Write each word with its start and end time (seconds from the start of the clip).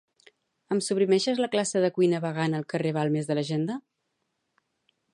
Em 0.75 0.79
suprimeixes 0.85 1.41
la 1.43 1.51
classe 1.57 1.83
de 1.85 1.93
cuina 1.99 2.23
vegana 2.25 2.63
al 2.63 2.67
carrer 2.75 2.97
Balmes 2.99 3.31
de 3.31 3.41
l'agenda? 3.41 3.81